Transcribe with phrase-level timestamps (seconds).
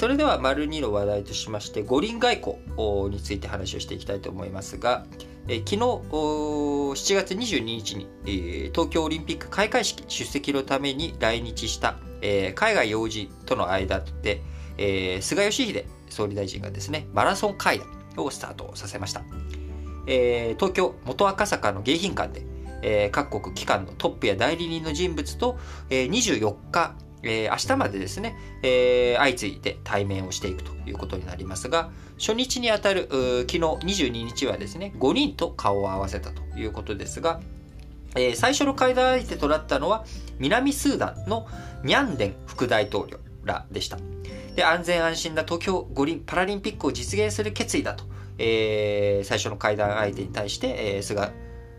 [0.00, 5.04] それでは、丸2の話題としまして、五輪外交について話をしていきたいと思いますが、
[5.46, 14.40] え昨日7月22日に、え、東京オリンピック開会式出席のために来日した、え、海外要人との間で、
[14.78, 19.22] え、菅義偉総理大臣がですね、マラソン会談をスタートさせました。
[20.06, 22.46] え、東京元赤坂の迎賓館で、
[22.82, 25.58] え、各国機関のトップや代理人の人物と、
[25.90, 37.40] え、24日、えー、明日までですね、えー、相次いで対面をしていくということになりますが、初日にあたる昨日22日はですね、5人と顔を合わせたということですが、
[38.16, 40.04] えー、最初の会談相手となったのは、
[40.38, 41.46] 南スーダンの
[41.84, 43.98] ニャンデン副大統領らでした。
[44.56, 48.04] で、安全安心な東京五輪パラリンピックを実現する決意だと、
[48.38, 51.32] えー、最初の会談相手に対して、えー、菅、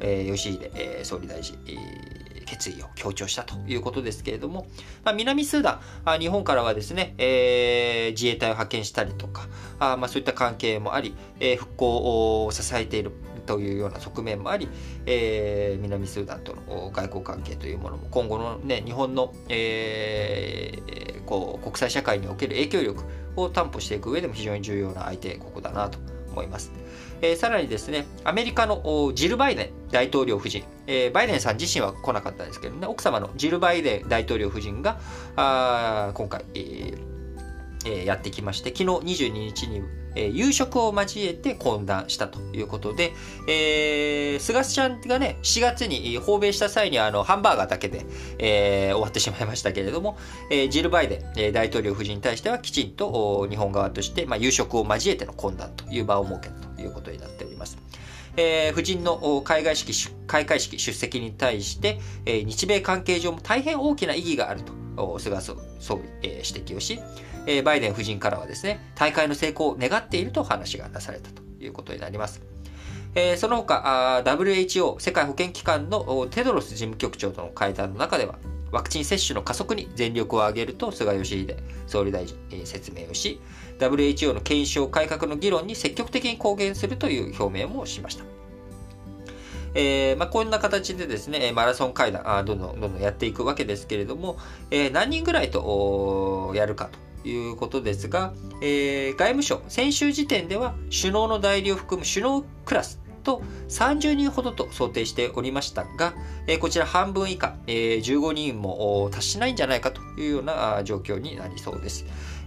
[0.00, 2.11] 義偉、えー、総理大臣、えー、
[2.42, 4.66] 決意を強調したということですけれども、
[5.04, 5.80] まあ、南スーダ
[6.16, 9.48] ン、日本からはですね、えー、自衛隊を派遣したりとか、
[9.78, 13.12] あまあ、そういった関係もあり、えー、復興を支えている
[13.46, 14.68] というような側面もあり、
[15.06, 23.04] えー、南スーダンとの外交関係というものも今後の、ね、日本の、えー、こう国際社会における影響力
[23.36, 25.98] を担保していく上でも非常に重要な相手国だなと
[26.30, 26.72] 思います。
[27.22, 35.00] えー、さらにですね、アメリカのジル・バイデン大統領夫人、えー、バイデンさん自身は来なかったんですけどね、奥様のジル・バイデン大統領夫人が
[35.36, 37.11] あ今回、えー
[37.86, 39.82] えー、やってきまして、昨日22日に、
[40.14, 43.12] えー、夕食を交えて懇談したということで、
[43.48, 48.04] えー、菅ちゃんがね、4月に訪米した際にあのハンバーガーだけで、
[48.38, 50.18] えー、終わってしまいましたけれども、
[50.50, 57.78] えー、ジル・バイデン、え、大統領夫人に対してはきちんと日本側として、まあ、夕食を交えての懇談という場を設けたということになっております。
[58.36, 59.92] えー、夫人の海外式
[60.26, 64.72] 開会式出席に対して、えー、日米関係上も大変大きな意義があると
[65.18, 67.00] 菅総理、えー、指摘をし、
[67.46, 72.42] えー、バイデン夫人からはですね、大会の成功を願っていると話がなされたということになります。
[73.14, 78.38] えー、その他 WHO 世界保健機関のテドロス事務局長との会談の中では
[78.70, 83.38] ワクチン接種の加速に全力を挙げると菅義偉総理大臣、えー、説明をし
[83.78, 88.31] WHO の検証改革の議論に積極的に貢献するという表明もしました。
[89.74, 94.36] えーまあ、こんな形でですね、マラソン会談、あどんどんどんどんやっていくわけですけれども、
[94.70, 96.90] えー、何人ぐらいとやるか
[97.22, 106.14] ということですが、えー、外務省、先週時点では首脳の代理を含む首脳クラスと30人ほどと想定しておりましたが、
[106.46, 112.04] えー、こちら半分以下、えー、15人も達しないんじゃないかというような状況になりそうです。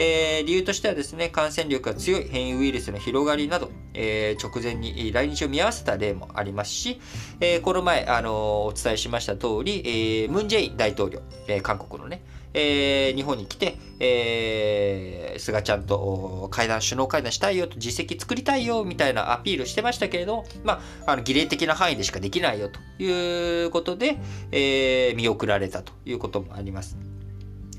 [0.00, 7.00] えー、理由としてはですね、感染力が強い変異ウイルスの広がりなど、えー、直前に来日を見合わせた例もありますし、
[7.40, 12.22] えー、この前、あのお伝えしました通り、えー、ムン・ジェイン大統領、え、韓国のね、
[12.54, 24.16] えー、日本に来て、えー、菅ちゃんと会談、首脳会談したいよと、実績作りたいよみたいなアピールしてましたけれども、まあ、あの儀礼的な範囲でしかできないよということで、
[24.52, 27.17] えー、見送られたということもあります。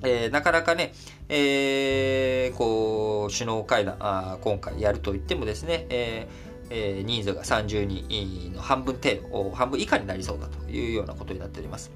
[0.04, 0.94] えー、なかなかね、
[1.28, 11.92] えー、こう、首脳会談、あ今回やると言ってもですね、えーえー、人数が30人の半分程度、半分以下になりそうだというようなことになっております。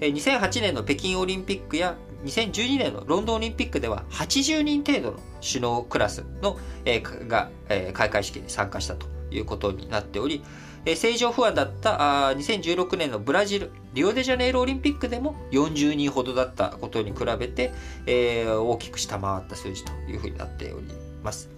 [0.00, 1.94] 2008年の北京オリンピックや
[2.24, 10.42] 2012年のロンドンオリンピックでは80人程度の首脳クラスの、えー、が、えー、開会式に参加したということになっており、
[10.84, 17.72] えー、正常不安だったあ2016年のブラジル、リオデジャネイロオリンピックでも40人ほどだったことに比べて、
[18.06, 20.86] えー、大きく下回った数字というふうになっており
[21.22, 21.50] ます。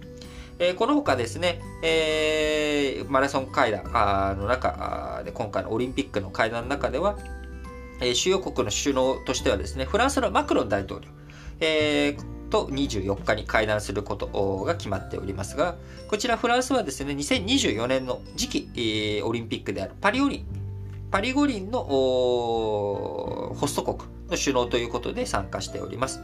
[0.57, 7.17] えー、この他ですね、えー、マラソン会談の中で、今回のオリンピックの会談の中では、
[8.01, 11.07] え、主要国の首脳としてはですね、フランスのマクロン大統領、
[11.59, 15.75] えー、と24日に会談することが決まっておりますが、
[16.07, 20.45] こちらフランスはですね、2024年の次期、オリンピックであるパリオリン、
[21.11, 26.21] パリ五輪のホスト国の首脳ということで参加しております。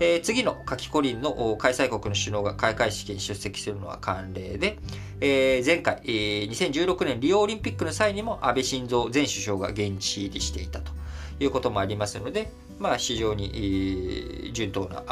[0.00, 4.78] えー、次の夏季五輪の開催国の首脳が開会式に出席するのは慣例で、
[5.20, 10.90] えー、前回、えー、2016年リオオリンピックの際にも安倍晋三前首相が現地入りしていたと
[11.38, 15.02] いうこともありますので、まあ、非常に順当な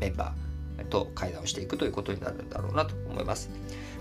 [0.00, 3.50] メンバーと会談をしていくということになるんだろうなと思います。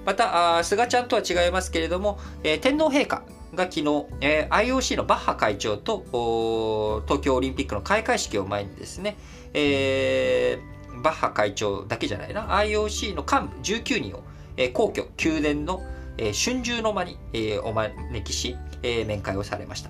[0.05, 3.23] また、菅ちゃんとは違いますけれども、えー、天皇陛下
[3.55, 9.17] が昨日、えー、IOC のバッハ会長と東京オリンピックの開会式を前にですね、
[9.53, 14.23] えー、バッハ会長だけじゃないな、IOC の幹部19人を、
[14.57, 15.81] えー、皇居、宮殿の、
[16.17, 19.89] えー、春秋の間に、えー、お招きし、えー、面会をされました。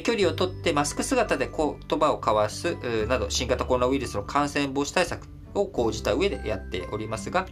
[0.00, 2.78] 距離をとってマスク姿で言葉を交わす
[3.08, 7.46] など新型コロナウイルスの感染防止対策を講じた上でやっておりますが、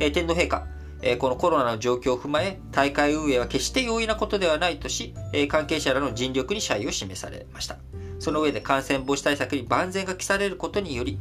[0.00, 0.66] え天皇陛下、
[1.02, 7.78] えこのコロナの状況を踏まえ、大会運営は決して容易なことではないとし、え関係者らの尽力に謝意を示されました。
[8.18, 11.18] その上で感染防止対策に万全が期されることにより、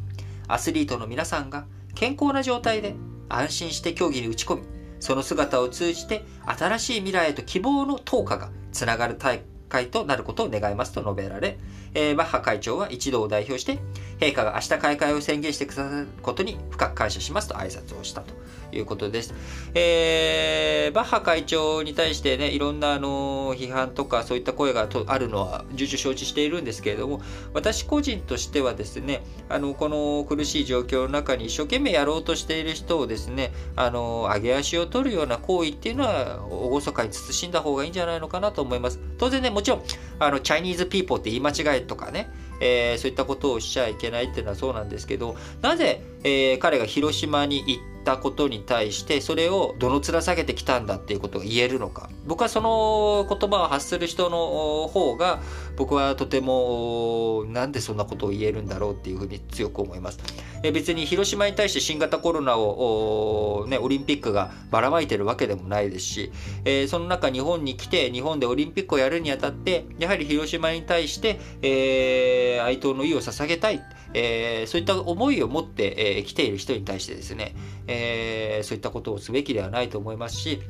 [0.48, 1.66] アスリートの皆さんが
[1.96, 2.96] 健康な状態で
[3.30, 4.64] 安心して競技に打ち込み、
[5.00, 11.58] その姿を通じて新しい未来へと希望の投下がつながる大会となることを願いますと述べられ、
[11.94, 13.80] えー、バッハ会長は一同を代表して、
[14.19, 18.33] 陛下が明日開会を宣言してくださることに深く感謝しますと挨拶をしたと
[18.71, 19.33] いうことです。
[19.74, 27.21] えー、バッハ会長に対してね、いろんなあの批判とかそういった声があるのは重々承知しているんですけれども、
[27.54, 36.39] 私個人としてはですね、あの、この苦しい状況の中に一生懸命やろうとしている人をですね、あの、揚げ足を取るような行為っていうのは、
[36.81, 39.00] 厳かに慎んだ方がいいんじゃないのかなと思います。
[39.18, 39.83] 当然ね、もちろん、
[40.19, 42.30] あの、 Chinese people って言い間違えとかね、
[42.63, 52.10] えー、そういったことをしちゃいけないっていうのはそうなんですけど、なぜ、えー、彼が広島に行ったことに対してそれをどの面下げてきたんだっていうことが言えるのか。
[52.25, 55.42] 僕はその言葉を発する人の方が
[55.75, 60.20] 僕はとてもなんでそんなことを言えるんだろうっていうふうに強く思います。
[60.64, 66.31] え別に広島に対して新型コロナを、ね、オリンピックがばらまいてるわけでもないですし、
[66.64, 73.81] えー、その中日本に来て日本でオリンピックをやるにあたってやはり広島に対して、えー、哀悼の意を捧げたい。
[74.16, 77.56] えー、そういった思いを持って、えー、来ている人に対してですね、
[77.88, 80.62] えー、そういったことをすべきではないと思いますし、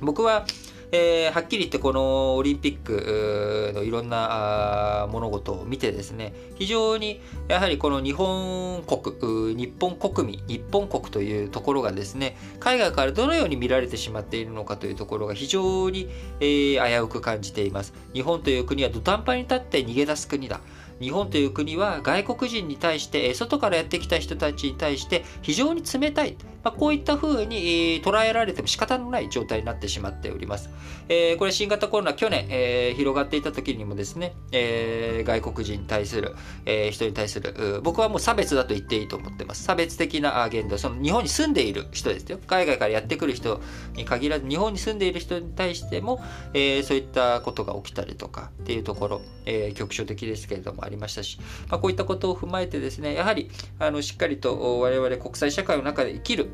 [0.00, 0.46] 僕は、
[0.94, 16.10] えー、はっきり言ってこのオリンピックのいろんな物事を見てですね、非常にやはりこの日本国、日本国民、日本国というところがですね、海外からどのように見られてしまっているのかというところが非常に、
[16.40, 17.94] えー、危うく感じています。
[18.12, 20.60] 日本という国は土壇場に立って逃げ出す国だ。
[21.02, 26.36] 日本という国は外国人に対して、外からやってきた人たちに対して非常に冷たい。
[26.62, 30.70] まあ、こういった風に捉えられても仕方のない状態になってしまっております。
[31.08, 39.64] えー、これ新型コロナ去年、えー、広がっていた時にもですね、えー、外国人に対する、え、人に対する、僕はもう差別だと言っていいと思ってます。
[39.64, 42.38] 差別的な言動、その日本に住んでいる人ですよ。
[42.46, 43.60] 海外からやってくる人
[43.94, 46.22] に限らず、日本に住んでいる人に対しても、
[46.54, 53.50] え、そういったことが起きたりとかっていうところ、え、局所的ですけれどもありりましたし、まあ、こういったことを踏まえてですね、やはり
[53.80, 56.44] あのしっかりと我々国際社会の中で生きる、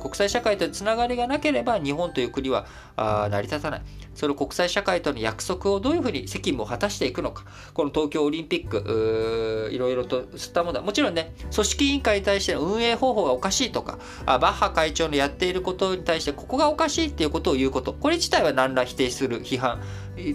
[0.00, 2.66] 国際社会とのつながりがなければ日本という国は
[2.96, 3.82] 成り立たない。
[4.14, 7.44] その国際社会との約束をどういうふうに責務を果たしていくのか。
[7.74, 17.92] この東京オリンピック、いろいろと吸ったものは、もちろんね、組織委員会に対しての運営方法がおかしいとか、あバッハ会長のやっていることに対してここがおかしいっていうことを言うこと。
[17.92, 19.82] これ自体は何ら否定する批判。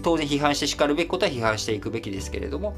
[0.04, 2.76] 当然批判して叱るべきことは批判していくべきですけれども、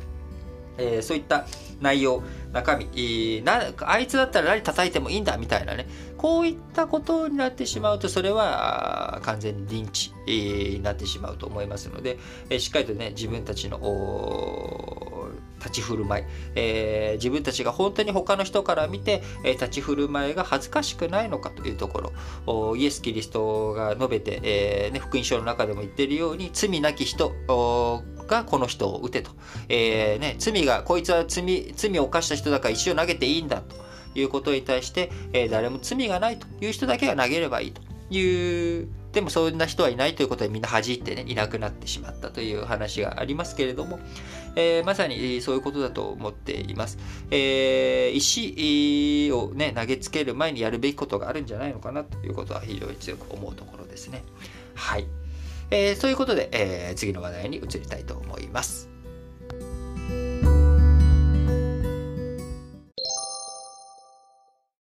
[0.78, 1.46] えー、そういった
[1.80, 2.22] 内容、
[2.52, 5.86] 中身、なあいつだったら何叩いてもいいんだみたいなね、
[6.16, 12.18] こういったことになってしまうと、それは完全にリンチになってしまうと思いますので、
[12.50, 13.78] えしっかりとね、自分たちの
[15.58, 16.24] 立ち振る舞い、
[16.54, 22.12] えー、自分たちが本当に他の人から見て、えー、立ち振る舞いが恥ずかしくないのかというとこ
[22.46, 27.32] ろ、イエス・キリストが述べて、えーね、福音書の中でも言っているように、罪なき人
[28.26, 29.30] がこの人を撃てと。
[29.68, 33.76] えーね、罪が、こいつは罪、罪を犯した人だから石を投げていいんだと
[34.18, 37.82] いうことに対して、えー、誰も罪がないという人だけが投げればいいと
[38.14, 44.00] いう、でもそんな人はいないということでみんな弾いてね、いなくなってしまったという話がありますけれども、
[44.56, 46.98] えー、まさにそういうことだと思っています。
[47.30, 54.24] えー、石をね、投げつける前にやるべきことがあるんじゃないのかなということは非常に強く思うところですね。
[54.74, 55.06] はい。
[55.74, 58.93] えー、そういうことで、えー、次の話題に移りたいと思います。